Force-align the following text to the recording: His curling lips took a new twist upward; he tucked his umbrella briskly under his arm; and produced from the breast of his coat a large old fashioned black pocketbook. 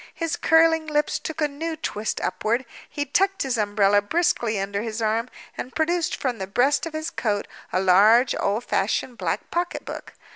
His 0.15 0.35
curling 0.35 0.87
lips 0.87 1.19
took 1.19 1.41
a 1.41 1.47
new 1.47 1.75
twist 1.75 2.19
upward; 2.21 2.65
he 2.89 3.05
tucked 3.05 3.43
his 3.43 3.55
umbrella 3.55 4.01
briskly 4.01 4.59
under 4.59 4.81
his 4.81 4.99
arm; 4.99 5.29
and 5.55 5.75
produced 5.75 6.15
from 6.15 6.39
the 6.39 6.47
breast 6.47 6.87
of 6.87 6.93
his 6.93 7.11
coat 7.11 7.47
a 7.71 7.79
large 7.79 8.33
old 8.39 8.63
fashioned 8.63 9.19
black 9.19 9.51
pocketbook. 9.51 10.13